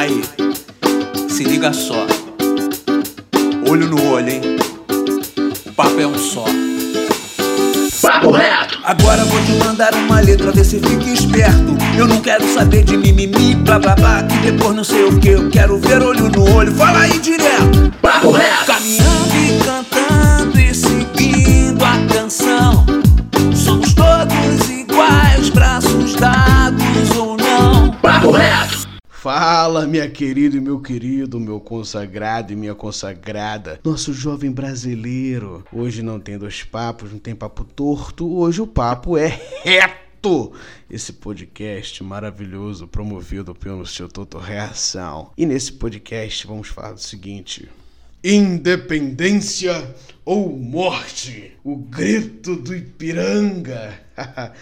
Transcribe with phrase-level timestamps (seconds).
[0.00, 0.22] Aí,
[1.28, 2.06] se liga só.
[3.68, 4.40] Olho no olho, hein?
[5.66, 6.46] O papo é um só.
[8.00, 8.78] Papo reto!
[8.82, 11.76] Agora vou te mandar uma letra, vê se fica esperto.
[11.98, 15.28] Eu não quero saber de mimimi, blá blá blá, que depois não sei o que.
[15.28, 17.92] Eu quero ver olho no olho, fala aí direto.
[18.00, 18.64] Papo reto!
[18.64, 19.29] Caminhando
[29.20, 35.62] Fala, minha querida e meu querido, meu consagrado e minha consagrada, nosso jovem brasileiro.
[35.70, 40.54] Hoje não tem dois papos, não tem papo torto, hoje o papo é reto.
[40.90, 45.32] Esse podcast maravilhoso promovido pelo Instituto Reação.
[45.36, 47.68] E nesse podcast vamos falar do seguinte:
[48.24, 51.52] Independência ou morte?
[51.62, 54.00] O grito do Ipiranga.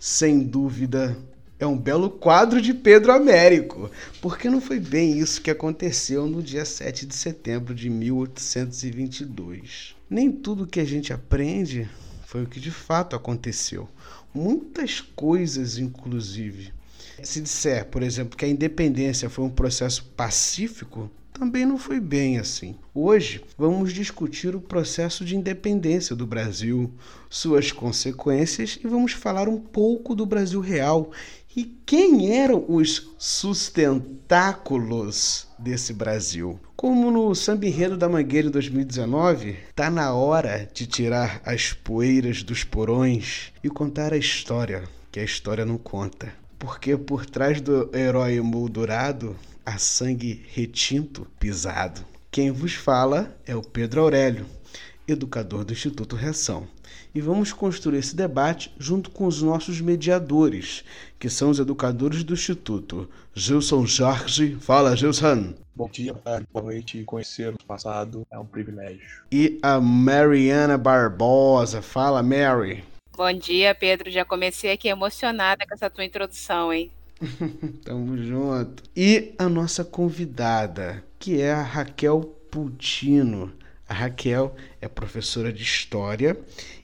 [0.00, 1.18] Sem dúvida,
[1.58, 6.42] é um belo quadro de Pedro Américo, porque não foi bem isso que aconteceu no
[6.42, 9.96] dia 7 de setembro de 1822.
[10.08, 11.88] Nem tudo que a gente aprende
[12.26, 13.88] foi o que de fato aconteceu.
[14.34, 16.72] Muitas coisas, inclusive.
[17.22, 22.38] Se disser, por exemplo, que a independência foi um processo pacífico, também não foi bem
[22.38, 22.76] assim.
[22.94, 26.90] Hoje vamos discutir o processo de independência do Brasil,
[27.28, 31.10] suas consequências e vamos falar um pouco do Brasil real
[31.54, 36.58] e quem eram os sustentáculos desse Brasil?
[36.74, 42.42] Como no Samba Enredo da Mangueira em 2019, tá na hora de tirar as poeiras
[42.42, 46.32] dos porões e contar a história, que a história não conta.
[46.58, 52.02] Porque por trás do herói moldurado há sangue retinto pisado.
[52.30, 54.46] Quem vos fala é o Pedro Aurélio,
[55.08, 56.68] educador do Instituto Reação
[57.16, 60.84] e vamos construir esse debate junto com os nossos mediadores,
[61.18, 63.08] que são os educadores do Instituto.
[63.34, 65.54] Gilson Jorge, fala Gilson.
[65.74, 67.02] Bom dia, tarde, boa noite.
[67.04, 69.22] Conhecer o passado é um privilégio.
[69.32, 72.84] E a Mariana Barbosa, fala Mary.
[73.16, 74.10] Bom dia, Pedro.
[74.10, 76.90] Já comecei aqui emocionada com essa tua introdução, hein?
[77.84, 78.82] Tamo junto.
[78.94, 83.52] E a nossa convidada, que é a Raquel Putino.
[83.88, 86.38] A Raquel é professora de História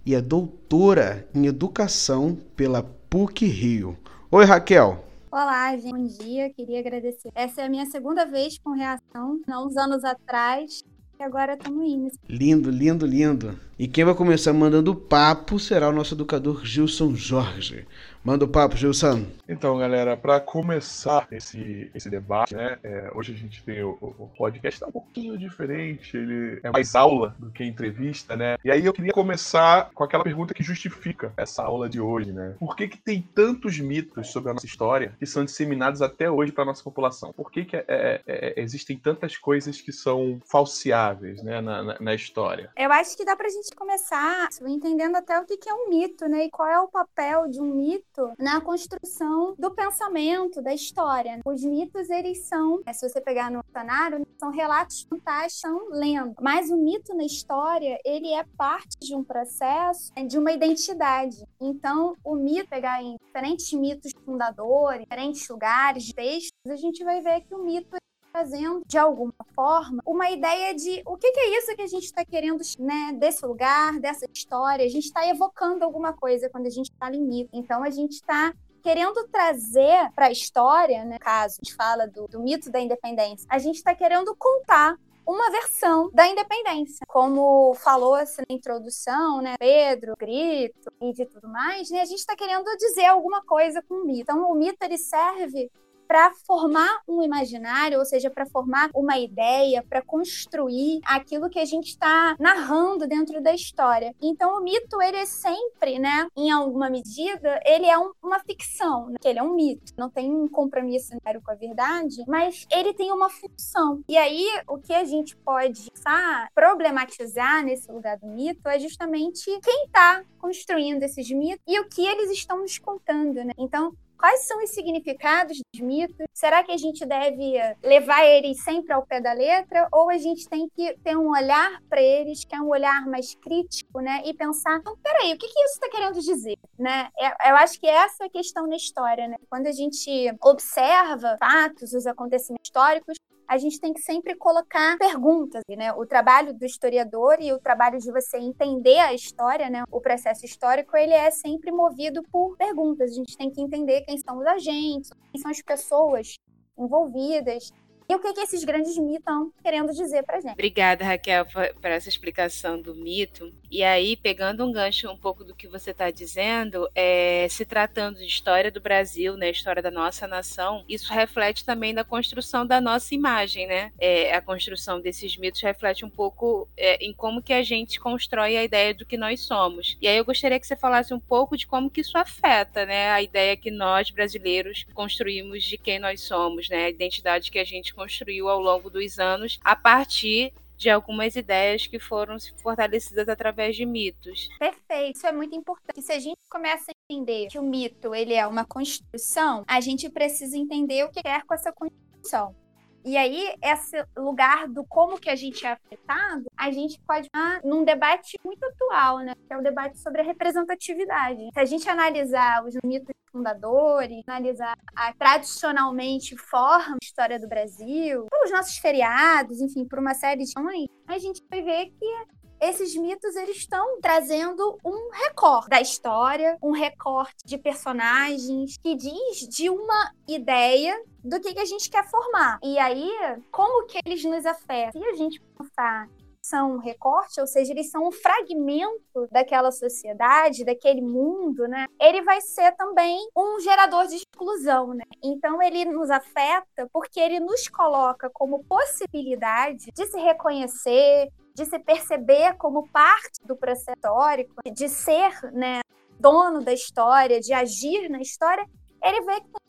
[0.06, 3.98] e é doutora em Educação pela PUC Rio.
[4.30, 5.04] Oi, Raquel.
[5.30, 5.92] Olá, gente.
[5.92, 6.50] Bom dia.
[6.50, 7.30] Queria agradecer.
[7.34, 10.84] Essa é a minha segunda vez com reação, há uns anos atrás.
[11.18, 12.10] E agora estamos indo.
[12.28, 13.58] Lindo, lindo, lindo.
[13.78, 17.86] E quem vai começar mandando papo será o nosso educador Gilson Jorge.
[18.24, 19.26] Manda o papo, Gilson.
[19.48, 22.78] Então, galera, para começar esse, esse debate, né?
[22.80, 26.94] É, hoje a gente tem o, o podcast tá um pouquinho diferente, ele é mais
[26.94, 28.56] aula do que entrevista, né?
[28.64, 32.54] E aí eu queria começar com aquela pergunta que justifica essa aula de hoje, né?
[32.60, 36.52] Por que, que tem tantos mitos sobre a nossa história que são disseminados até hoje
[36.52, 37.32] para nossa população?
[37.32, 41.96] Por que, que é, é, é, existem tantas coisas que são falseáveis, né, na, na,
[41.98, 42.70] na, história?
[42.76, 46.28] Eu acho que dá pra gente começar entendendo até o que, que é um mito,
[46.28, 46.44] né?
[46.44, 51.40] E qual é o papel de um mito na construção do pensamento, da história.
[51.44, 56.34] Os mitos, eles são, é, se você pegar no dicionário, são relatos fantásticos, são lendas.
[56.40, 61.44] Mas o mito na história, ele é parte de um processo, é, de uma identidade.
[61.60, 67.40] Então, o mito, pegar em diferentes mitos fundadores, diferentes lugares, textos, a gente vai ver
[67.42, 67.96] que o mito
[68.32, 72.04] trazendo, de alguma forma, uma ideia de o que, que é isso que a gente
[72.04, 74.84] está querendo, né, desse lugar, dessa história.
[74.84, 77.50] A gente está evocando alguma coisa quando a gente fala em mito.
[77.52, 82.26] Então, a gente está querendo trazer para a história, né, caso a gente fala do,
[82.26, 87.06] do mito da independência, a gente está querendo contar uma versão da independência.
[87.06, 92.18] Como falou assim, na introdução, né, Pedro, Grito e de tudo mais, né, a gente
[92.18, 94.22] está querendo dizer alguma coisa com o mito.
[94.22, 95.70] Então, o mito ele serve
[96.06, 101.64] para formar um imaginário, ou seja, para formar uma ideia, para construir aquilo que a
[101.64, 104.14] gente está narrando dentro da história.
[104.20, 109.08] Então, o mito, ele é sempre, né, em alguma medida, ele é um, uma ficção,
[109.08, 109.16] né?
[109.24, 111.12] ele é um mito, não tem um compromisso
[111.44, 114.02] com a verdade, mas ele tem uma função.
[114.08, 119.44] E aí, o que a gente pode sabe, problematizar nesse lugar do mito é justamente
[119.60, 123.52] quem está construindo esses mitos e o que eles estão nos contando, né?
[123.58, 126.24] Então, Quais são os significados dos mitos?
[126.32, 130.48] Será que a gente deve levar eles sempre ao pé da letra ou a gente
[130.48, 134.22] tem que ter um olhar para eles que é um olhar mais crítico, né?
[134.24, 137.08] E pensar, então, peraí, o que, que isso está querendo dizer, né?
[137.18, 139.36] É, eu acho que essa é a questão na história, né?
[139.50, 143.16] Quando a gente observa fatos, os acontecimentos históricos,
[143.46, 145.92] a gente tem que sempre colocar perguntas, né?
[145.92, 149.84] O trabalho do historiador e o trabalho de você entender a história, né?
[149.90, 153.10] O processo histórico, ele é sempre movido por perguntas.
[153.10, 156.36] A gente tem que entender quem são os agentes, quem são as pessoas
[156.78, 157.70] envolvidas.
[158.08, 160.52] e o que, que esses grandes mitos estão querendo dizer pra gente.
[160.52, 163.50] Obrigada, Raquel, por essa explicação do mito.
[163.72, 168.18] E aí, pegando um gancho um pouco do que você está dizendo, é, se tratando
[168.18, 172.82] de história do Brasil, né, história da nossa nação, isso reflete também na construção da
[172.82, 173.90] nossa imagem, né?
[173.98, 178.58] É, a construção desses mitos reflete um pouco é, em como que a gente constrói
[178.58, 179.96] a ideia do que nós somos.
[180.02, 183.08] E aí eu gostaria que você falasse um pouco de como que isso afeta, né,
[183.10, 187.64] a ideia que nós brasileiros construímos de quem nós somos, né, a identidade que a
[187.64, 193.76] gente construiu ao longo dos anos a partir de algumas ideias que foram fortalecidas através
[193.76, 194.48] de mitos.
[194.58, 196.02] Perfeito, isso é muito importante.
[196.02, 200.10] Se a gente começa a entender que o mito ele é uma construção, a gente
[200.10, 202.54] precisa entender o que quer com essa construção.
[203.04, 207.60] E aí, esse lugar do como que a gente é afetado, a gente pode estar
[207.64, 209.34] num debate muito atual, né?
[209.46, 211.48] Que é o debate sobre a representatividade.
[211.52, 218.26] Se a gente analisar os mitos fundadores, analisar a tradicionalmente forma de história do Brasil,
[218.44, 222.96] os nossos feriados, enfim, por uma série de questões, a gente vai ver que esses
[222.96, 229.68] mitos eles estão trazendo um recorte da história, um recorte de personagens que diz de
[229.68, 232.58] uma ideia do que, que a gente quer formar.
[232.62, 233.08] E aí,
[233.50, 235.00] como que eles nos afetam?
[235.00, 236.08] Se a gente pensar
[236.44, 241.86] são um recorte, ou seja, eles são um fragmento daquela sociedade, daquele mundo, né?
[242.00, 245.04] Ele vai ser também um gerador de exclusão, né?
[245.22, 251.78] Então ele nos afeta porque ele nos coloca como possibilidade de se reconhecer, de se
[251.78, 255.80] perceber como parte do processo histórico, de ser, né,
[256.18, 258.66] dono da história, de agir na história,
[259.02, 259.61] ele vê que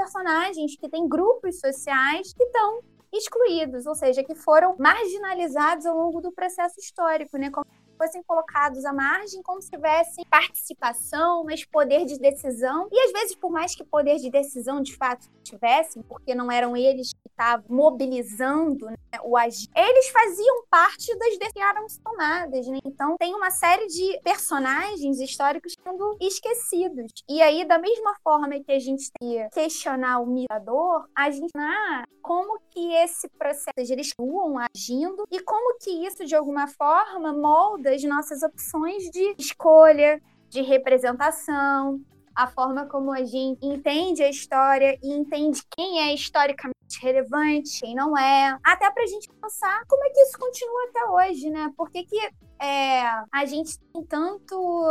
[0.00, 2.80] personagens que têm grupos sociais que estão
[3.12, 7.50] excluídos, ou seja, que foram marginalizados ao longo do processo histórico, né?
[7.50, 7.66] Como
[7.98, 12.88] fossem colocados à margem como se tivessem participação, mas poder de decisão.
[12.90, 16.74] E às vezes, por mais que poder de decisão de fato tivessem, porque não eram
[16.74, 22.66] eles que estavam mobilizando né, o agir, eles faziam parte das decisões tomadas.
[22.66, 22.78] Né?
[22.84, 27.10] Então, tem uma série de personagens históricos sendo esquecidos.
[27.28, 32.04] E aí, da mesma forma que a gente que questionar o mirador, a gente ah,
[32.22, 37.90] como que esse processo, eles atuam agindo e como que isso, de alguma forma, molda
[37.90, 42.00] das nossas opções de escolha, de representação,
[42.34, 47.94] a forma como a gente entende a história e entende quem é historicamente relevante, quem
[47.94, 51.70] não é, até para a gente pensar como é que isso continua até hoje, né?
[51.76, 52.18] Por que, que
[52.60, 53.02] é,
[53.32, 54.84] a gente tem tanto,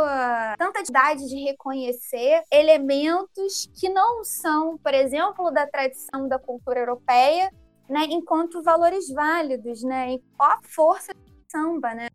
[0.58, 7.50] tanta idade de reconhecer elementos que não são, por exemplo, da tradição da cultura europeia,
[7.88, 10.12] né, enquanto valores válidos, né?
[10.12, 11.20] E qual a força do
[11.50, 12.08] samba, né?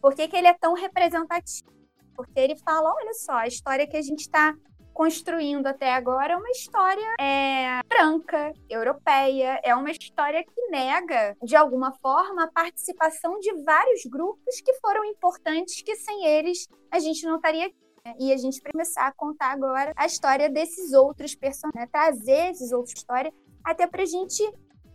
[0.00, 1.70] Por que, que ele é tão representativo?
[2.14, 4.54] Porque ele fala: olha só, a história que a gente está
[4.98, 11.54] construindo até agora é uma história é, branca, europeia, é uma história que nega, de
[11.54, 17.24] alguma forma, a participação de vários grupos que foram importantes, que sem eles a gente
[17.24, 17.76] não estaria aqui.
[18.04, 18.14] Né?
[18.18, 21.88] E a gente começar a contar agora a história desses outros personagens, né?
[21.92, 24.42] trazer esses outros histórias, até para a gente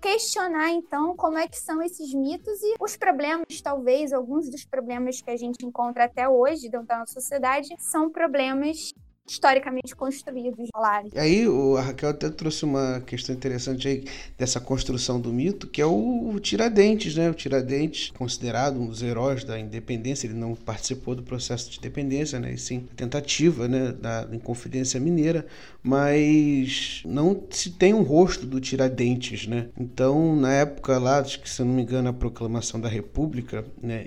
[0.01, 5.21] questionar então como é que são esses mitos e os problemas, talvez alguns dos problemas
[5.21, 8.93] que a gente encontra até hoje dentro da nossa sociedade são problemas
[9.25, 11.03] historicamente construídos lá.
[11.13, 14.03] E aí o Raquel até trouxe uma questão interessante aí
[14.37, 17.29] dessa construção do mito, que é o, Tiradentes, né?
[17.29, 22.39] O Tiradentes, considerado um dos heróis da independência, ele não participou do processo de independência,
[22.39, 22.53] né?
[22.53, 25.45] E sim, tentativa, né, da Inconfidência Mineira,
[25.81, 29.69] mas não se tem um rosto do Tiradentes, né?
[29.79, 34.05] Então, na época lá, acho que se não me engano, a proclamação da República, né,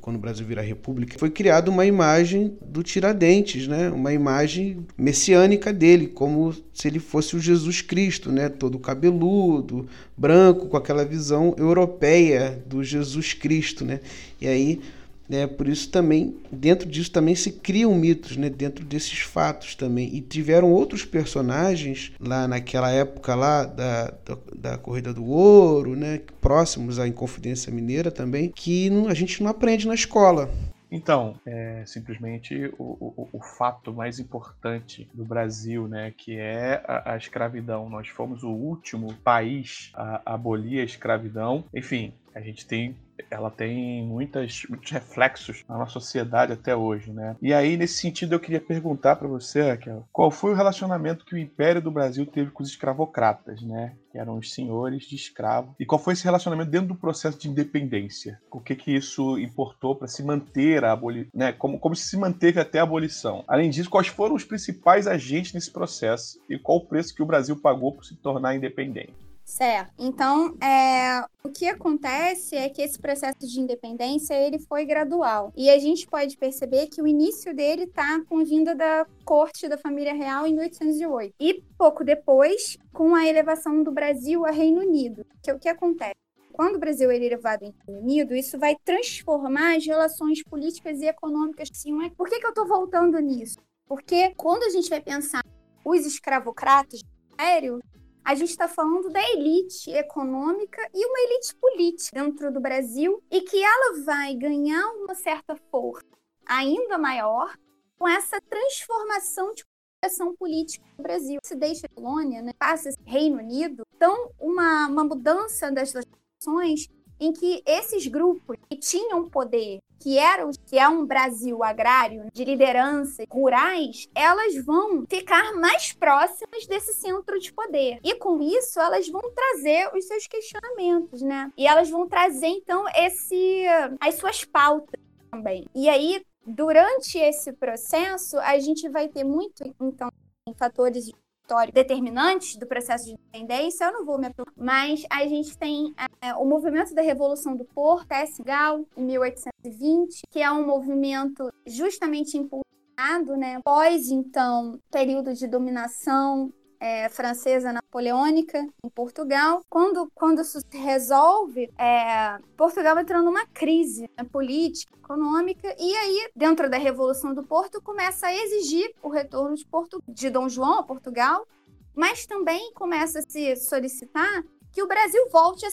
[0.00, 3.88] quando o Brasil vira República, foi criada uma imagem do Tiradentes, né?
[3.90, 4.57] Uma imagem
[4.96, 8.48] messiânica dele, como se ele fosse o Jesus Cristo, né?
[8.48, 14.00] Todo cabeludo, branco, com aquela visão europeia do Jesus Cristo, né?
[14.40, 14.80] E aí,
[15.28, 18.48] né, por isso também, dentro disso também se criam mitos, né?
[18.48, 20.14] Dentro desses fatos também.
[20.14, 26.20] E tiveram outros personagens lá naquela época lá da, da, da Corrida do Ouro, né?
[26.40, 30.50] Próximos à Inconfidência Mineira também, que não, a gente não aprende na escola.
[30.90, 32.84] Então, é simplesmente o,
[33.16, 37.88] o, o, fato mais importante do Brasil, né, que é a, a, escravidão.
[37.88, 41.64] Nós fomos o último país a abolir a escravidão.
[41.74, 42.96] Enfim, a gente tem
[43.30, 47.36] ela tem muitas, muitos reflexos na nossa sociedade até hoje, né?
[47.42, 51.34] E aí, nesse sentido, eu queria perguntar para você, Raquel, qual foi o relacionamento que
[51.34, 53.94] o Império do Brasil teve com os escravocratas, né?
[54.18, 55.74] Eram os senhores de escravo.
[55.78, 58.40] E qual foi esse relacionamento dentro do processo de independência?
[58.50, 61.52] O que que isso importou para se manter a abolição, né?
[61.52, 63.44] Como, como se manteve até a abolição?
[63.46, 67.26] Além disso, quais foram os principais agentes nesse processo e qual o preço que o
[67.26, 69.27] Brasil pagou por se tornar independente?
[69.48, 69.94] Certo.
[69.98, 75.54] Então, é, o que acontece é que esse processo de independência ele foi gradual.
[75.56, 79.66] E a gente pode perceber que o início dele está com a vinda da corte
[79.66, 81.34] da família real em 1808.
[81.40, 85.24] E pouco depois, com a elevação do Brasil a Reino Unido.
[85.42, 86.14] Que é o que acontece?
[86.52, 91.06] Quando o Brasil é elevado em Reino Unido, isso vai transformar as relações políticas e
[91.06, 91.70] econômicas.
[91.72, 92.10] Sim, é?
[92.10, 93.58] Por que, que eu estou voltando nisso?
[93.86, 95.42] Porque quando a gente vai pensar
[95.82, 97.97] os escravocratas do
[98.28, 103.40] a gente está falando da elite econômica e uma elite política dentro do Brasil e
[103.40, 106.04] que ela vai ganhar uma certa força
[106.44, 107.56] ainda maior
[107.98, 109.64] com essa transformação de
[110.04, 111.40] ação política no Brasil.
[111.42, 116.86] Se deixa a colônia, né, passa Reino Unido, então uma, uma mudança das legislações
[117.18, 122.44] em que esses grupos que tinham poder, que eram que é um Brasil agrário de
[122.44, 127.98] lideranças rurais, elas vão ficar mais próximas desse centro de poder.
[128.02, 131.50] E com isso, elas vão trazer os seus questionamentos, né?
[131.56, 133.64] E elas vão trazer então esse
[134.00, 135.00] as suas pautas
[135.30, 135.66] também.
[135.74, 140.08] E aí, durante esse processo, a gente vai ter muito então
[140.56, 141.10] fatores
[141.48, 145.94] histórico determinantes do processo de independência, eu não vou me aprofundar, mas a gente tem
[146.20, 152.36] é, o movimento da Revolução do Porto, Esgal, em 1820, que é um movimento justamente
[152.36, 159.62] impulsionado, né, pós, então, período de dominação é, francesa napoleônica em Portugal.
[159.68, 166.68] Quando, quando se resolve, é, Portugal entrando numa crise né, política, econômica, e aí, dentro
[166.68, 170.82] da Revolução do Porto, começa a exigir o retorno de, Porto, de Dom João a
[170.82, 171.46] Portugal,
[171.94, 175.70] mas também começa a se solicitar que o Brasil volte a.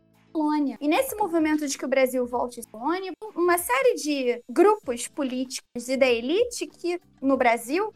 [0.82, 5.88] E nesse movimento de que o Brasil volte ser colônia, uma série de grupos políticos
[5.88, 7.94] e da elite que no Brasil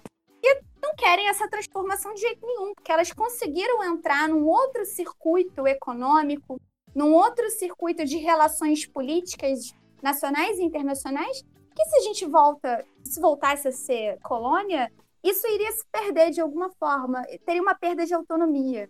[0.90, 6.60] não querem essa transformação de jeito nenhum, porque elas conseguiram entrar num outro circuito econômico,
[6.96, 11.44] num outro circuito de relações políticas nacionais e internacionais,
[11.76, 14.92] que se a gente volta, se voltasse a ser colônia,
[15.24, 18.90] isso iria se perder de alguma forma, teria uma perda de autonomia.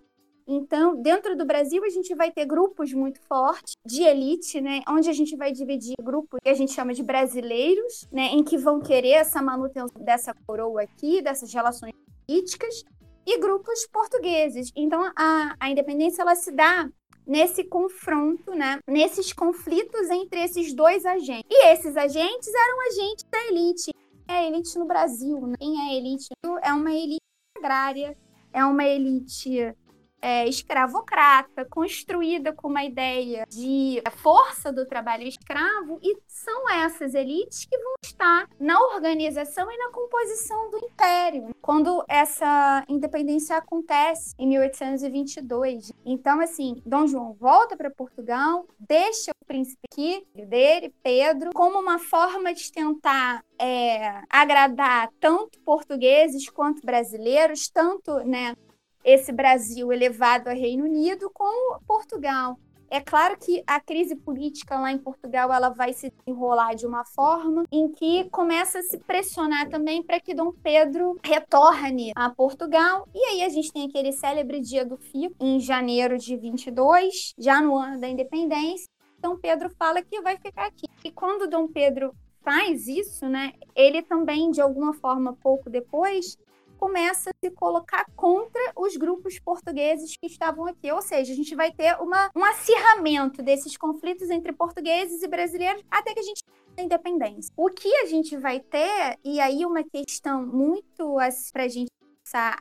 [0.52, 4.82] Então, dentro do Brasil, a gente vai ter grupos muito fortes de elite, né?
[4.90, 8.30] Onde a gente vai dividir grupos que a gente chama de brasileiros, né?
[8.34, 11.94] Em que vão querer essa manutenção dessa coroa aqui, dessas relações
[12.26, 12.84] políticas,
[13.28, 14.72] e grupos portugueses.
[14.76, 16.90] Então, a, a independência ela se dá
[17.28, 18.80] nesse confronto, né?
[18.88, 21.46] Nesses conflitos entre esses dois agentes.
[21.48, 23.92] E esses agentes eram agentes da elite.
[24.28, 25.54] É a elite no Brasil, né?
[25.60, 26.28] Quem é a elite?
[26.64, 27.22] É uma elite
[27.56, 28.18] agrária,
[28.52, 29.76] é uma elite
[30.22, 37.66] é, escravocrata, construída com uma ideia de força do trabalho escravo, e são essas elites
[37.66, 44.48] que vão estar na organização e na composição do império quando essa independência acontece em
[44.48, 45.92] 1822.
[46.06, 52.00] Então, assim, Dom João volta para Portugal, deixa o príncipe aqui, dele, Pedro, como uma
[52.00, 58.56] forma de tentar é, agradar tanto portugueses quanto brasileiros, tanto né,
[59.04, 62.58] esse Brasil elevado a Reino Unido com Portugal.
[62.92, 67.06] É claro que a crise política lá em Portugal ela vai se enrolar de uma
[67.06, 73.08] forma em que começa a se pressionar também para que Dom Pedro retorne a Portugal.
[73.14, 77.62] E aí a gente tem aquele célebre dia do Fico, em janeiro de 22, já
[77.62, 78.88] no ano da independência.
[79.20, 80.88] Dom Pedro fala que vai ficar aqui.
[81.04, 86.38] E quando Dom Pedro faz isso, né, ele também, de alguma forma, pouco depois,
[86.80, 90.92] começa a se colocar contra os grupos portugueses que estavam aqui.
[90.92, 95.84] Ou seja, a gente vai ter uma, um acirramento desses conflitos entre portugueses e brasileiros
[95.92, 96.42] até que a gente
[96.76, 97.54] tenha independência.
[97.58, 101.18] O que a gente vai ter, e aí uma questão muito
[101.52, 101.90] para a gente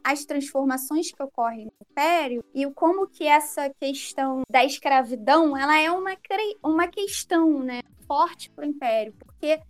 [0.02, 5.90] as transformações que ocorrem no Império e como que essa questão da escravidão ela é
[5.90, 6.16] uma,
[6.64, 9.60] uma questão né, forte para o Império, porque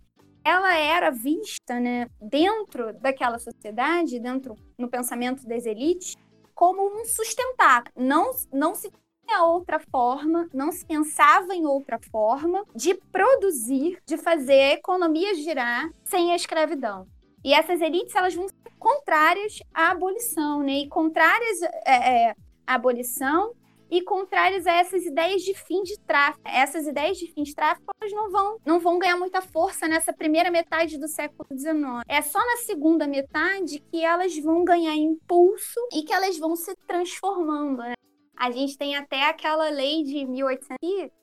[0.43, 6.15] ela era vista, né, dentro daquela sociedade, dentro no pensamento das elites,
[6.55, 7.93] como um sustentáculo.
[7.95, 8.91] Não, não se
[9.25, 15.35] tinha outra forma, não se pensava em outra forma de produzir, de fazer a economia
[15.35, 17.07] girar sem a escravidão.
[17.43, 20.79] E essas elites elas vão ser contrárias à abolição, né?
[20.79, 23.53] E contrárias é, é, à abolição
[23.89, 26.41] e contrários a essas ideias de fim de tráfico.
[26.45, 30.13] Essas ideias de fim de tráfico elas não vão, não vão ganhar muita força nessa
[30.13, 32.03] primeira metade do século XIX.
[32.07, 36.75] É só na segunda metade que elas vão ganhar impulso e que elas vão se
[36.87, 37.81] transformando.
[37.81, 37.93] Né?
[38.37, 41.19] A gente tem até aquela lei de 1800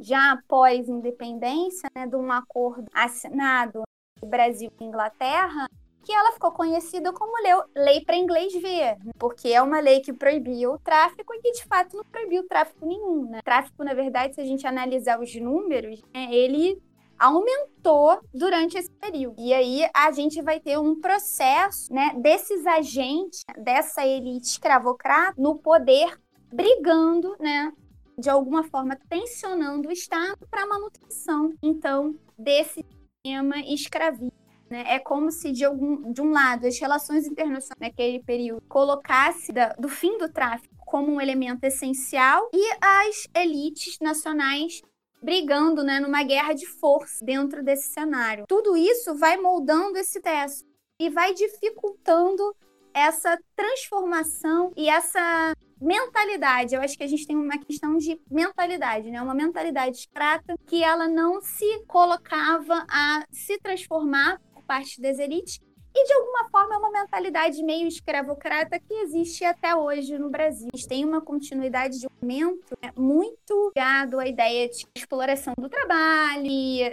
[0.00, 3.82] já após independência, né, de um acordo assinado
[4.26, 5.66] Brasil e Inglaterra,
[6.02, 7.32] que ela ficou conhecida como
[7.74, 11.64] lei para inglês ver, porque é uma lei que proibia o tráfico e que de
[11.64, 13.28] fato não proibiu tráfico nenhum.
[13.28, 13.40] Né?
[13.42, 16.80] Tráfico, na verdade, se a gente analisar os números, né, ele
[17.18, 19.34] aumentou durante esse período.
[19.38, 25.58] E aí a gente vai ter um processo né, desses agentes, dessa elite escravocrata, no
[25.58, 26.18] poder,
[26.52, 27.72] brigando, né,
[28.16, 32.84] de alguma forma tensionando o Estado para a manutenção, então, desse
[33.24, 34.37] sistema escravista.
[34.70, 34.84] Né?
[34.86, 39.68] É como se, de, algum, de um lado, as relações internacionais naquele período colocasse da,
[39.78, 44.80] do fim do tráfico como um elemento essencial e as elites nacionais
[45.22, 48.44] brigando né, numa guerra de força dentro desse cenário.
[48.46, 50.66] Tudo isso vai moldando esse texto
[51.00, 52.54] e vai dificultando
[52.94, 56.74] essa transformação e essa mentalidade.
[56.74, 59.22] Eu acho que a gente tem uma questão de mentalidade, né?
[59.22, 65.58] Uma mentalidade escrata que ela não se colocava a se transformar parte das elites.
[65.94, 70.68] E de alguma forma é uma mentalidade meio escravocrata que existe até hoje no Brasil.
[70.86, 76.46] Tem uma continuidade de aumento né, muito ligado à ideia de exploração do trabalho,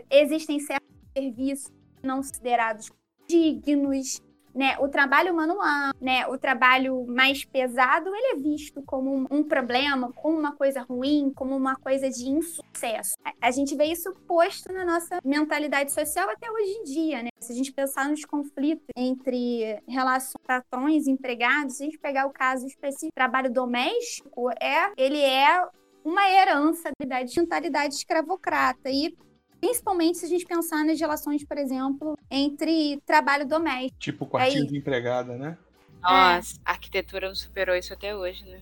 [0.10, 2.89] existem certos serviços não considerados
[3.27, 4.22] dignos,
[4.56, 9.44] né, o trabalho manual, né, o trabalho mais pesado, ele é visto como um, um
[9.44, 13.16] problema, como uma coisa ruim, como uma coisa de insucesso.
[13.24, 17.30] A, a, gente vê isso posto na nossa mentalidade social até hoje em dia, né?
[17.40, 22.32] Se a gente pensar nos conflitos entre relações patrões empregados, se a gente pegar o
[22.32, 25.68] caso específico trabalho doméstico, é, ele é
[26.04, 28.90] uma herança da mentalidade escravocrata.
[28.90, 29.16] E
[29.60, 34.00] Principalmente se a gente pensar nas relações, por exemplo, entre trabalho doméstico.
[34.00, 34.68] Tipo quartinho Aí...
[34.68, 35.58] de empregada, né?
[36.02, 36.60] Nossa, é.
[36.64, 38.62] a arquitetura não superou isso até hoje, né?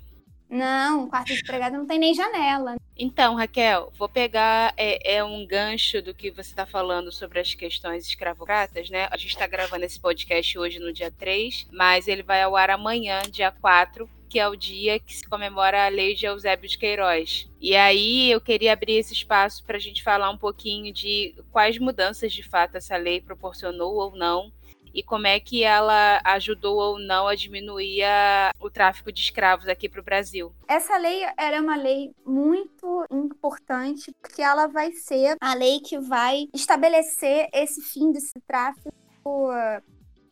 [0.50, 2.76] Não, quarto de empregada não tem nem janela.
[2.96, 7.56] Então, Raquel, vou pegar é, é um gancho do que você está falando sobre as
[7.56, 9.08] questões escravocratas, né?
[9.10, 12.70] A gente está gravando esse podcast hoje no dia 3, mas ele vai ao ar
[12.70, 16.76] amanhã, dia 4, que é o dia que se comemora a lei de Eusébio de
[16.76, 17.48] Queiroz.
[17.62, 21.78] E aí eu queria abrir esse espaço para a gente falar um pouquinho de quais
[21.78, 24.52] mudanças de fato essa lei proporcionou ou não
[24.92, 29.68] e como é que ela ajudou ou não a diminuir a, o tráfico de escravos
[29.68, 30.52] aqui para o Brasil.
[30.68, 36.48] Essa lei era uma lei muito importante porque ela vai ser a lei que vai
[36.56, 38.92] estabelecer esse fim desse tráfico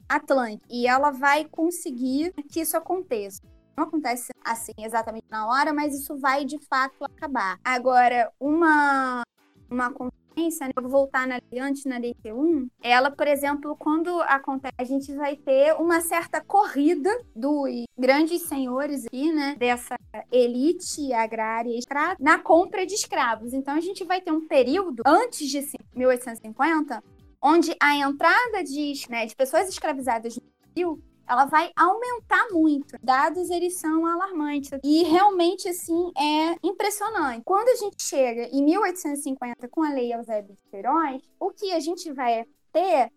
[0.10, 5.93] Atlântico e ela vai conseguir que isso aconteça não acontece assim exatamente na hora, mas
[5.93, 7.57] isso vai de fato acabar.
[7.63, 9.23] Agora, uma
[9.69, 10.73] uma consciência, né?
[10.75, 15.13] eu vou voltar na antes na lei 1 ela, por exemplo, quando acontece, a gente
[15.13, 19.95] vai ter uma certa corrida dos grandes senhores aqui, né, dessa
[20.31, 21.79] elite agrária
[22.19, 23.53] na compra de escravos.
[23.53, 27.01] Então a gente vai ter um período antes de 1850
[27.41, 32.98] onde a entrada de, né, de pessoas escravizadas no Brasil ela vai aumentar muito.
[33.02, 37.44] Dados eles são alarmantes e realmente assim é impressionante.
[37.46, 41.80] Quando a gente chega em 1850 com a Lei Eusébio de Queiroz, o que a
[41.80, 43.10] gente vai ter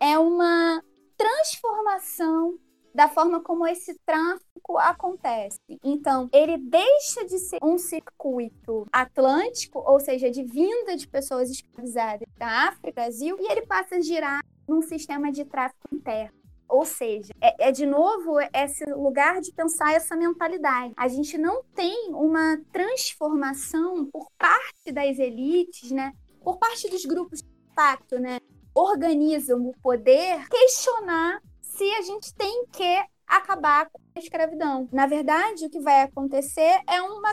[0.00, 0.82] é uma
[1.16, 2.58] transformação
[2.92, 5.60] da forma como esse tráfico acontece.
[5.84, 12.26] Então, ele deixa de ser um circuito atlântico, ou seja, de vinda de pessoas escravizadas
[12.36, 16.39] da África, Brasil, e ele passa a girar num sistema de tráfico interno.
[16.70, 20.94] Ou seja, é, é, de novo esse lugar de pensar essa mentalidade.
[20.96, 26.12] A gente não tem uma transformação por parte das elites, né?
[26.42, 28.38] Por parte dos grupos de impacto, né?
[28.74, 34.88] Organizam o poder, questionar se a gente tem que acabar com a escravidão.
[34.92, 37.32] Na verdade, o que vai acontecer é uma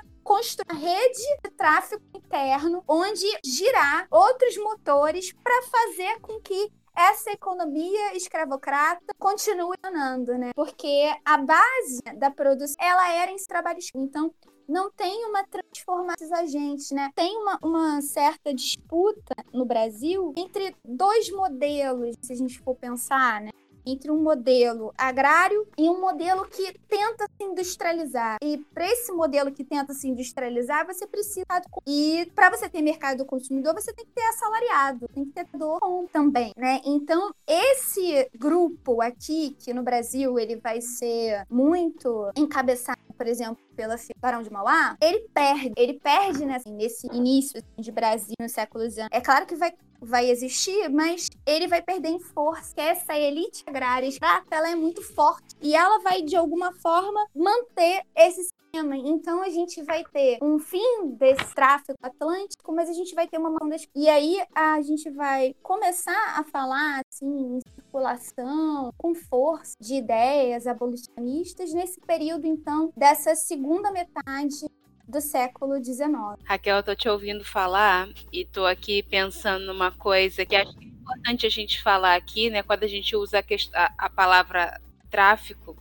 [0.69, 9.13] rede de tráfego interno onde girar outros motores para fazer com que essa economia escravocrata
[9.19, 10.51] continua andando, né?
[10.55, 14.33] Porque a base da produção, ela era em trabalho Então,
[14.67, 17.11] não tem uma transformação desses agentes, né?
[17.15, 23.41] Tem uma, uma certa disputa no Brasil entre dois modelos, se a gente for pensar,
[23.41, 23.51] né?
[23.87, 28.37] Entre um modelo agrário e um modelo que tenta se industrializar.
[28.43, 31.45] E para esse modelo que tenta se industrializar, você precisa
[31.87, 35.47] e para você ter mercado do consumidor, você tem que ter assalariado, tem que ter
[35.57, 35.79] dor
[36.11, 36.81] também, né?
[36.85, 43.95] Então, esse grupo aqui que no Brasil ele vai ser muito encabeçado por exemplo, pela
[44.19, 45.73] Barão de Mauá, ele perde.
[45.75, 49.07] Ele perde né, assim, nesse início de Brasil no século XIX.
[49.11, 52.73] É claro que vai vai existir, mas ele vai perder em força.
[52.77, 58.03] Essa elite agrária escrava, ela é muito forte e ela vai de alguma forma manter
[58.15, 58.95] esse sistema.
[58.95, 63.37] Então a gente vai ter um fim desse tráfico atlântico, mas a gente vai ter
[63.37, 63.87] uma mão das...
[63.95, 70.67] E aí a gente vai começar a falar assim, em circulação, com força de ideias
[70.67, 74.67] abolicionistas nesse período então dessa segunda metade
[75.07, 76.09] do século XIX.
[76.43, 81.45] Raquel, eu tô te ouvindo falar e tô aqui pensando numa coisa que acho importante
[81.45, 82.61] a gente falar aqui, né?
[82.61, 83.43] Quando a gente usa
[83.73, 85.77] a, a palavra tráfico,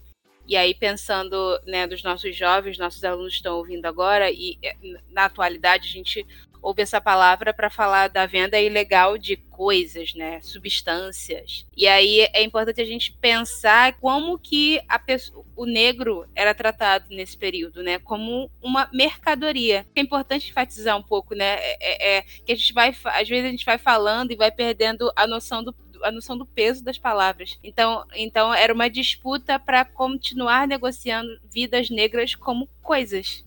[0.46, 4.76] e aí pensando, né, dos nossos jovens, nossos alunos estão ouvindo agora, e eh,
[5.10, 6.24] na atualidade a gente
[6.66, 11.64] ouve essa palavra para falar da venda ilegal de coisas, né, substâncias.
[11.76, 17.38] E aí é importante a gente pensar como que pessoa, o negro era tratado nesse
[17.38, 19.86] período, né, como uma mercadoria.
[19.94, 23.44] É importante enfatizar um pouco, né, é, é, é que a gente vai, às vezes
[23.44, 26.98] a gente vai falando e vai perdendo a noção do a noção do peso das
[26.98, 27.58] palavras.
[27.64, 33.45] Então, então era uma disputa para continuar negociando vidas negras como coisas.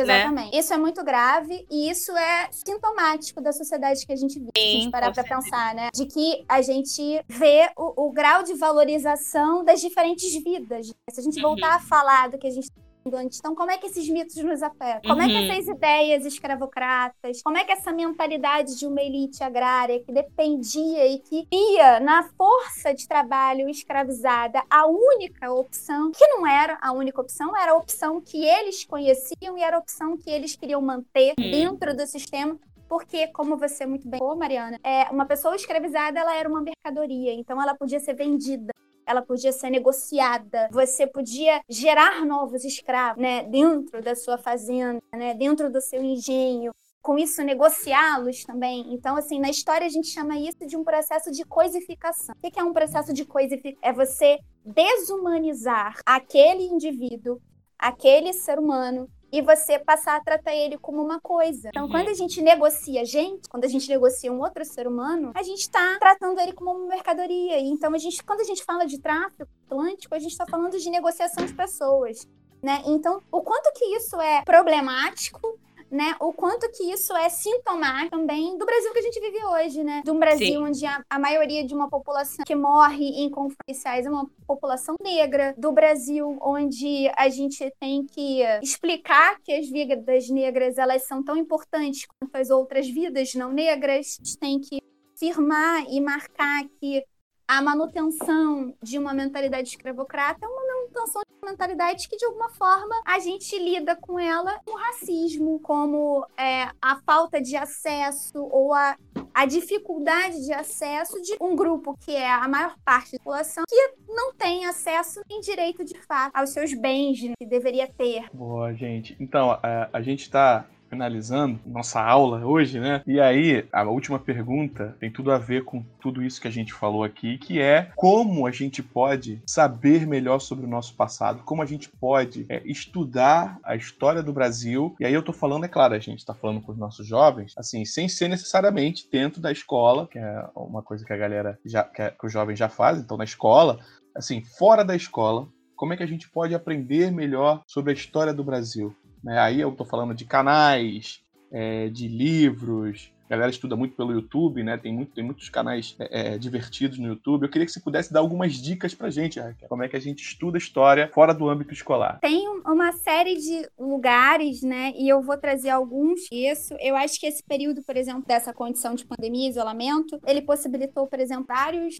[0.00, 0.52] Exatamente.
[0.52, 0.58] Né?
[0.58, 4.50] Isso é muito grave e isso é sintomático da sociedade que a gente vive.
[4.56, 5.88] Sim, a gente parar pra pensar, né?
[5.94, 10.92] De que a gente vê o, o grau de valorização das diferentes vidas.
[11.10, 11.50] Se a gente uhum.
[11.50, 12.68] voltar a falar do que a gente
[13.06, 15.02] então, como é que esses mitos nos afetam?
[15.02, 15.52] Como é que uhum.
[15.52, 21.18] essas ideias escravocratas, como é que essa mentalidade de uma elite agrária que dependia e
[21.18, 27.20] que via na força de trabalho escravizada a única opção, que não era a única
[27.20, 31.34] opção, era a opção que eles conheciam e era a opção que eles queriam manter
[31.38, 31.50] uhum.
[31.50, 36.34] dentro do sistema, porque, como você muito bem falou, Mariana, é, uma pessoa escravizada ela
[36.36, 38.72] era uma mercadoria, então ela podia ser vendida
[39.06, 45.34] ela podia ser negociada, você podia gerar novos escravos, né, dentro da sua fazenda, né,
[45.34, 48.94] dentro do seu engenho, com isso negociá-los também.
[48.94, 52.34] Então, assim, na história a gente chama isso de um processo de coisificação.
[52.42, 53.78] O que é um processo de coisificação?
[53.82, 57.40] É você desumanizar aquele indivíduo,
[57.78, 61.70] aquele ser humano, e você passar a tratar ele como uma coisa.
[61.70, 61.90] Então, uhum.
[61.90, 65.62] quando a gente negocia gente, quando a gente negocia um outro ser humano, a gente
[65.62, 67.58] está tratando ele como uma mercadoria.
[67.58, 70.88] Então, a gente, quando a gente fala de tráfico atlântico, a gente está falando de
[70.88, 72.28] negociação de pessoas.
[72.62, 72.80] Né?
[72.86, 75.58] Então, o quanto que isso é problemático
[75.94, 79.84] né, o quanto que isso é sintomático também do Brasil que a gente vive hoje,
[79.84, 80.02] né?
[80.04, 80.58] De um Brasil Sim.
[80.58, 85.54] onde a, a, maioria de uma população que morre em conflitos é uma população negra,
[85.56, 91.36] do Brasil onde a gente tem que explicar que as vidas negras elas são tão
[91.36, 94.78] importantes quanto as outras vidas não negras, a gente tem que
[95.16, 97.04] firmar e marcar que
[97.46, 102.48] a manutenção de uma mentalidade escravocrata é uma manutenção de uma mentalidade que, de alguma
[102.50, 108.72] forma, a gente lida com ela como racismo, como é, a falta de acesso ou
[108.72, 108.96] a,
[109.32, 113.94] a dificuldade de acesso de um grupo que é a maior parte da população que
[114.08, 118.28] não tem acesso nem direito de fato aos seus bens né, que deveria ter.
[118.32, 119.16] Boa, gente.
[119.20, 123.02] Então, a, a gente está finalizando nossa aula hoje, né?
[123.06, 126.72] E aí, a última pergunta tem tudo a ver com tudo isso que a gente
[126.72, 131.62] falou aqui, que é como a gente pode saber melhor sobre o nosso passado, como
[131.62, 134.94] a gente pode é, estudar a história do Brasil.
[135.00, 137.52] E aí eu tô falando, é claro, a gente tá falando com os nossos jovens,
[137.58, 141.82] assim, sem ser necessariamente dentro da escola, que é uma coisa que a galera já,
[141.82, 143.80] que, é, que os jovens já fazem, então na escola,
[144.14, 148.32] assim, fora da escola, como é que a gente pode aprender melhor sobre a história
[148.32, 148.94] do Brasil?
[149.24, 149.38] Né?
[149.38, 153.10] Aí eu estou falando de canais, é, de livros.
[153.26, 154.76] A galera estuda muito pelo YouTube, né?
[154.76, 157.44] Tem, muito, tem muitos canais é, é, divertidos no YouTube.
[157.44, 159.66] Eu queria que você pudesse dar algumas dicas pra gente, Raquel.
[159.66, 162.18] Como é que a gente estuda história fora do âmbito escolar?
[162.20, 164.92] Tem uma série de lugares, né?
[164.94, 166.20] E eu vou trazer alguns.
[166.30, 171.06] Isso, eu acho que esse período, por exemplo, dessa condição de pandemia, isolamento, ele possibilitou,
[171.06, 171.98] por exemplo, vários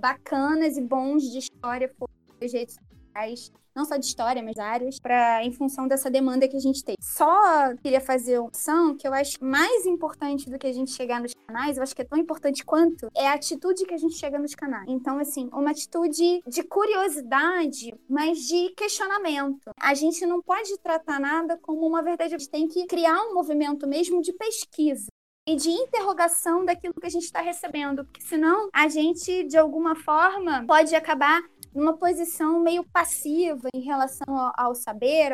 [0.00, 2.10] bacanas e bons de história por
[2.40, 6.60] redes sociais não só de história, mas áreas, para em função dessa demanda que a
[6.60, 6.96] gente tem.
[7.00, 11.20] Só queria fazer uma opção que eu acho mais importante do que a gente chegar
[11.20, 14.14] nos canais, eu acho que é tão importante quanto, é a atitude que a gente
[14.14, 14.86] chega nos canais.
[14.88, 19.70] Então, assim, uma atitude de curiosidade, mas de questionamento.
[19.80, 23.34] A gente não pode tratar nada como uma verdade, a gente tem que criar um
[23.34, 25.06] movimento mesmo de pesquisa
[25.46, 29.94] e de interrogação daquilo que a gente está recebendo, porque senão a gente, de alguma
[29.94, 31.42] forma, pode acabar
[31.74, 35.32] numa posição meio passiva em relação ao, ao saber,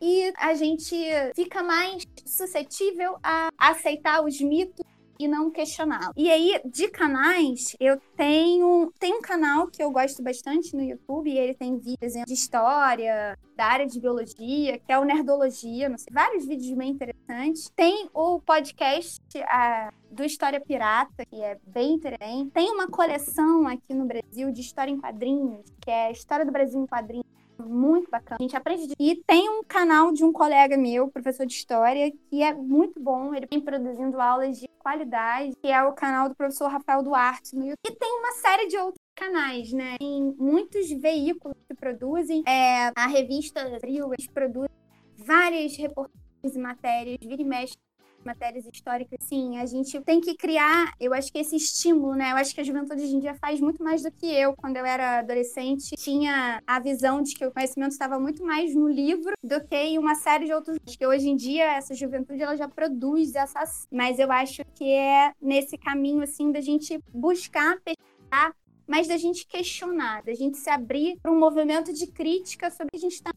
[0.00, 0.94] e a gente
[1.34, 4.84] fica mais suscetível a aceitar os mitos
[5.20, 6.14] e não questioná-lo.
[6.16, 11.30] E aí, de canais, eu tenho, tenho um canal que eu gosto bastante no YouTube,
[11.30, 15.98] e ele tem vídeos de história, da área de biologia, que é o Nerdologia, não
[15.98, 17.70] sei, vários vídeos bem interessantes.
[17.76, 22.50] Tem o podcast a, do História Pirata, que é bem interessante.
[22.52, 26.80] Tem uma coleção aqui no Brasil de história em quadrinhos, que é História do Brasil
[26.80, 28.36] em Quadrinhos muito bacana.
[28.38, 28.94] A gente aprende.
[28.98, 33.34] E tem um canal de um colega meu, professor de história, que é muito bom.
[33.34, 37.62] Ele vem produzindo aulas de qualidade, que é o canal do professor Rafael Duarte no
[37.62, 37.78] YouTube.
[37.86, 39.96] E tem uma série de outros canais, né?
[39.98, 42.42] Tem muitos veículos que produzem.
[42.46, 44.70] É, a revista Rio, eles produzem
[45.16, 46.20] várias reportagens
[46.54, 47.76] e matérias, vira e mexe
[48.24, 52.32] matérias históricas, sim, a gente tem que criar, eu acho que esse estímulo, né?
[52.32, 54.54] Eu acho que a juventude hoje em dia faz muito mais do que eu.
[54.54, 58.88] Quando eu era adolescente, tinha a visão de que o conhecimento estava muito mais no
[58.88, 60.78] livro do que em uma série de outros.
[60.84, 65.32] Que hoje em dia essa juventude ela já produz essas, mas eu acho que é
[65.40, 68.54] nesse caminho assim da gente buscar pesquisar
[68.86, 72.90] mas da gente questionar, da gente se abrir para um movimento de crítica sobre o
[72.90, 73.30] que a gente está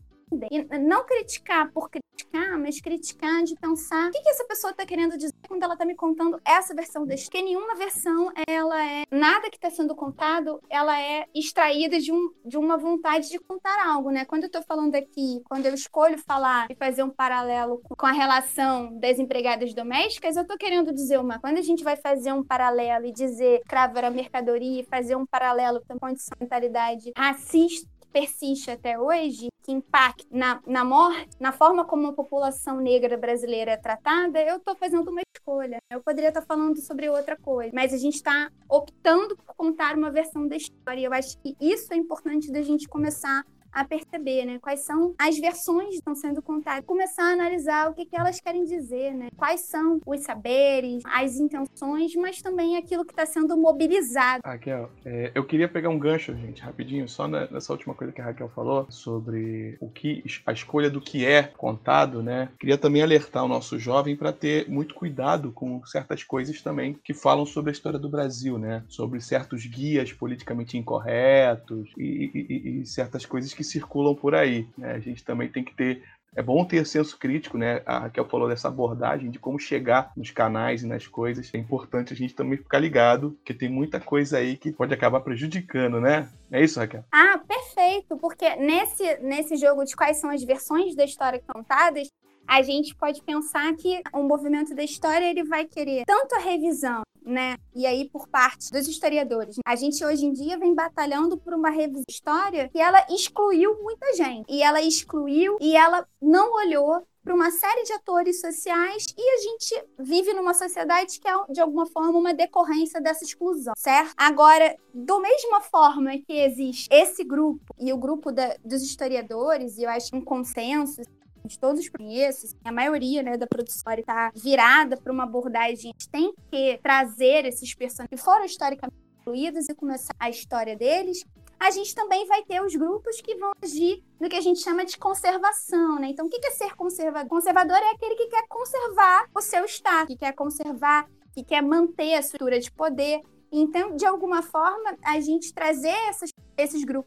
[0.52, 4.86] e não criticar por criticar, mas criticar de pensar o que, que essa pessoa está
[4.86, 7.26] querendo dizer quando ela está me contando essa versão deste.
[7.26, 9.04] Porque nenhuma versão, ela é.
[9.12, 13.86] Nada que está sendo contado, ela é extraída de, um, de uma vontade de contar
[13.86, 14.26] algo, né?
[14.26, 18.12] Quando eu estou falando aqui, quando eu escolho falar e fazer um paralelo com a
[18.12, 21.40] relação das empregadas domésticas, eu estou querendo dizer uma.
[21.40, 25.82] Quando a gente vai fazer um paralelo e dizer cravo era mercadoria, fazer um paralelo
[25.88, 31.52] com a condição de mentalidade racista persiste até hoje, que impacta na, na morte, na
[31.52, 35.80] forma como a população negra brasileira é tratada, eu estou fazendo uma escolha.
[35.90, 40.12] Eu poderia estar falando sobre outra coisa, mas a gente está optando por contar uma
[40.12, 41.06] versão da história.
[41.06, 44.60] Eu acho que isso é importante da gente começar a perceber, né?
[44.60, 48.40] Quais são as versões que estão sendo contadas, começar a analisar o que, que elas
[48.40, 49.30] querem dizer, né?
[49.36, 54.42] Quais são os saberes, as intenções, mas também aquilo que está sendo mobilizado.
[54.46, 58.26] Raquel, é, eu queria pegar um gancho, gente, rapidinho, só nessa última coisa que a
[58.26, 62.50] Raquel falou sobre o que a escolha do que é contado, né?
[62.60, 67.14] Queria também alertar o nosso jovem para ter muito cuidado com certas coisas também que
[67.14, 68.84] falam sobre a história do Brasil, né?
[68.88, 74.68] Sobre certos guias politicamente incorretos e, e, e certas coisas que que circulam por aí.
[74.78, 74.92] Né?
[74.92, 76.04] A gente também tem que ter
[76.36, 77.84] é bom ter senso crítico, né?
[77.86, 81.54] A Raquel falou dessa abordagem de como chegar nos canais e nas coisas.
[81.54, 85.20] É importante a gente também ficar ligado, porque tem muita coisa aí que pode acabar
[85.22, 86.28] prejudicando, né?
[86.52, 87.06] É isso, Raquel?
[87.12, 88.18] Ah, perfeito!
[88.18, 92.08] Porque nesse, nesse jogo de quais são as versões da história contadas,
[92.48, 97.02] a gente pode pensar que o movimento da história ele vai querer tanto a revisão,
[97.26, 97.58] né?
[97.76, 99.58] E aí por parte dos historiadores.
[99.66, 104.14] A gente hoje em dia vem batalhando por uma revisão história que ela excluiu muita
[104.14, 104.46] gente.
[104.50, 109.38] E ela excluiu e ela não olhou para uma série de atores sociais e a
[109.38, 114.14] gente vive numa sociedade que é de alguma forma uma decorrência dessa exclusão, certo?
[114.18, 119.84] Agora, do mesma forma que existe esse grupo e o grupo da, dos historiadores, e
[119.84, 121.02] eu acho um consenso
[121.46, 125.92] de todos os conheço, a maioria né, da produção está virada para uma abordagem.
[125.92, 130.76] A gente tem que trazer esses personagens que foram historicamente incluídos e começar a história
[130.76, 131.24] deles.
[131.60, 134.86] A gente também vai ter os grupos que vão agir no que a gente chama
[134.86, 136.08] de conservação, né?
[136.10, 137.30] Então, o que é ser conservador?
[137.30, 142.16] Conservador é aquele que quer conservar o seu estado, que quer conservar, que quer manter
[142.16, 143.22] a estrutura de poder.
[143.50, 147.04] Então, de alguma forma, a gente trazer essas, esses grupos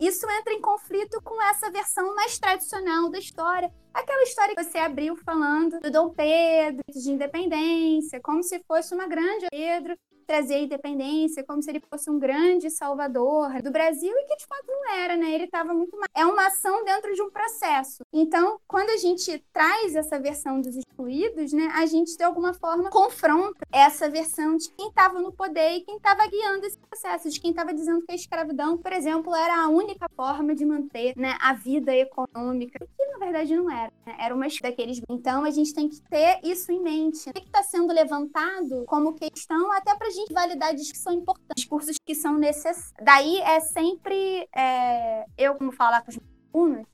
[0.00, 3.72] isso entra em conflito com essa versão mais tradicional da história.
[3.92, 9.06] Aquela história que você abriu falando do Dom Pedro, de independência, como se fosse uma
[9.06, 9.96] grande Pedro
[10.32, 14.46] trazer a independência, como se ele fosse um grande salvador do Brasil, e que de
[14.46, 15.30] fato não era, né?
[15.30, 16.08] Ele estava muito mais.
[16.14, 18.02] É uma ação dentro de um processo.
[18.10, 22.88] Então, quando a gente traz essa versão dos excluídos, né, a gente de alguma forma
[22.88, 27.38] confronta essa versão de quem estava no poder e quem estava guiando esse processo, de
[27.38, 31.36] quem estava dizendo que a escravidão, por exemplo, era a única forma de manter né,
[31.42, 33.92] a vida econômica, que na verdade não era.
[34.06, 34.16] Né?
[34.18, 35.00] Era uma daqueles.
[35.08, 37.28] Então, a gente tem que ter isso em mente.
[37.28, 41.54] O que está sendo levantado como questão até para a gente validar que são importantes,
[41.56, 42.92] discursos que são necessários.
[43.02, 46.18] Daí é sempre é, eu, como falar com os
[46.52, 46.86] alunos,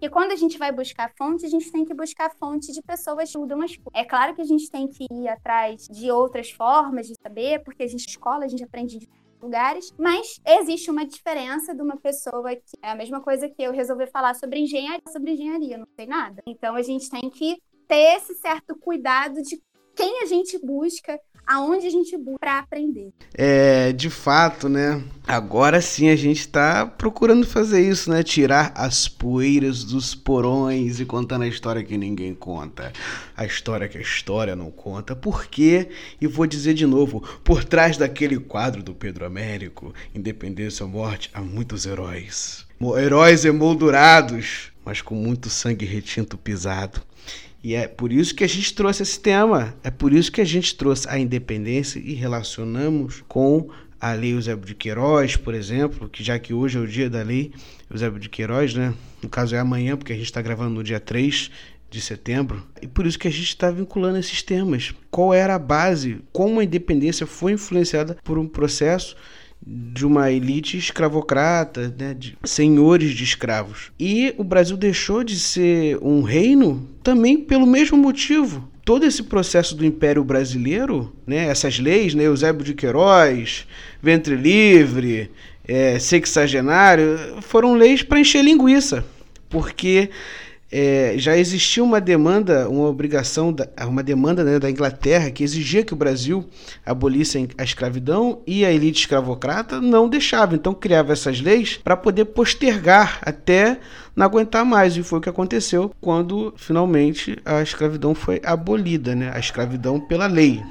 [0.00, 3.18] que quando a gente vai buscar fonte, a gente tem que buscar fonte de pessoas
[3.18, 7.06] que estudam as É claro que a gente tem que ir atrás de outras formas
[7.06, 9.08] de saber, porque a gente escola, a gente aprende de
[9.42, 13.72] lugares, mas existe uma diferença de uma pessoa que é a mesma coisa que eu
[13.72, 16.42] resolver falar sobre engenharia, sobre engenharia, não sei nada.
[16.46, 19.60] Então a gente tem que ter esse certo cuidado de
[19.94, 23.10] quem a gente busca, aonde a gente busca para aprender.
[23.34, 25.02] É, de fato, né?
[25.26, 28.22] Agora sim a gente está procurando fazer isso, né?
[28.22, 32.92] Tirar as poeiras dos porões e contando a história que ninguém conta.
[33.36, 35.14] A história que a história não conta.
[35.16, 35.88] Por quê?
[36.20, 41.30] E vou dizer de novo: por trás daquele quadro do Pedro Américo, Independência ou Morte,
[41.32, 42.66] há muitos heróis.
[42.96, 47.02] Heróis emoldurados, mas com muito sangue retinto pisado.
[47.62, 49.74] E é por isso que a gente trouxe esse tema.
[49.84, 53.68] É por isso que a gente trouxe a independência e relacionamos com
[54.00, 57.22] a Lei Eusébio de Queiroz, por exemplo, que já que hoje é o dia da
[57.22, 57.52] Lei
[57.90, 58.94] Eusébio de Queiroz, né?
[59.22, 61.50] No caso é amanhã, porque a gente está gravando no dia 3
[61.90, 62.64] de setembro.
[62.80, 64.94] E por isso que a gente está vinculando esses temas.
[65.10, 66.22] Qual era a base?
[66.32, 69.16] Como a independência foi influenciada por um processo
[69.66, 73.92] de uma elite escravocrata, né, de senhores de escravos.
[73.98, 78.68] E o Brasil deixou de ser um reino também pelo mesmo motivo.
[78.84, 83.66] Todo esse processo do Império Brasileiro, né, essas leis, né, Eusébio de Queiroz,
[84.02, 85.30] ventre livre,
[85.68, 89.04] é, sexagenário, foram leis para encher linguiça,
[89.48, 90.10] porque
[90.72, 95.82] é, já existia uma demanda, uma obrigação, da, uma demanda né, da Inglaterra que exigia
[95.82, 96.48] que o Brasil
[96.86, 100.54] abolisse a escravidão e a elite escravocrata não deixava.
[100.54, 103.80] Então criava essas leis para poder postergar até
[104.14, 104.96] não aguentar mais.
[104.96, 109.32] E foi o que aconteceu quando finalmente a escravidão foi abolida, né?
[109.34, 110.62] a escravidão pela lei.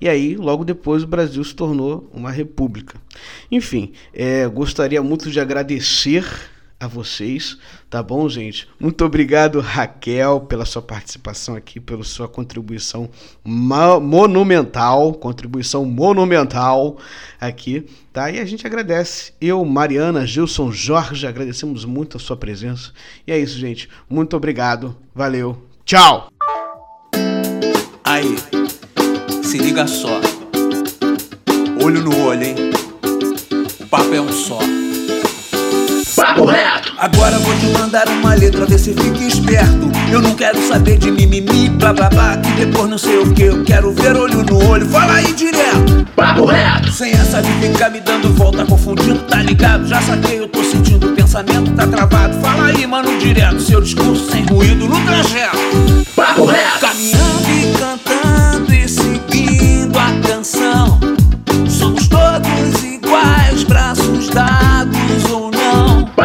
[0.00, 2.98] E aí, logo depois, o Brasil se tornou uma república.
[3.50, 6.24] Enfim, é, gostaria muito de agradecer
[6.84, 8.68] a vocês, tá bom, gente?
[8.78, 13.08] Muito obrigado, Raquel, pela sua participação aqui, pela sua contribuição
[13.44, 16.98] monumental, contribuição monumental
[17.40, 18.30] aqui, tá?
[18.30, 19.32] E a gente agradece.
[19.40, 22.92] Eu, Mariana, Gilson, Jorge, agradecemos muito a sua presença.
[23.26, 23.88] E é isso, gente.
[24.08, 24.96] Muito obrigado.
[25.14, 25.66] Valeu.
[25.84, 26.28] Tchau.
[28.04, 28.36] Aí,
[29.42, 30.20] se liga só.
[31.82, 32.54] Olho no olho, hein?
[33.80, 34.58] O papo é um só.
[36.16, 36.92] Papo reto!
[36.98, 39.90] Agora vou te mandar uma letra, vê se fica esperto.
[40.12, 43.42] Eu não quero saber de mimimi, blá blá blá, que depois não sei o que.
[43.42, 46.06] Eu quero ver olho no olho, fala aí direto.
[46.14, 46.92] Papo reto!
[46.92, 49.86] Sem essa de ficar me dando volta, confundindo, tá ligado?
[49.88, 52.40] Já saquei, eu tô sentindo, o pensamento tá travado.
[52.40, 55.58] Fala aí, mano, direto, seu discurso sem ruído no trajeto.
[56.14, 56.80] Papo reto!
[56.80, 58.33] Caminhando e cantando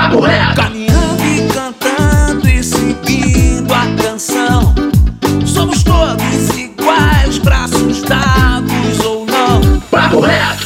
[0.09, 0.55] papo reto.
[0.55, 4.73] Caminhando e cantando e seguindo a canção.
[5.45, 9.79] Somos todos iguais, braços dados ou não.
[9.91, 10.58] Papo reto.